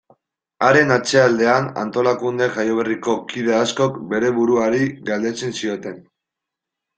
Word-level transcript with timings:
Haren 0.67 0.93
atzealdean, 0.93 1.67
antolakunde 1.81 2.47
jaioberriko 2.55 3.15
kide 3.33 3.53
askok 3.59 4.01
bere 4.15 4.33
buruari 4.39 4.81
galdetzen 5.11 5.55
zioten. 5.61 6.03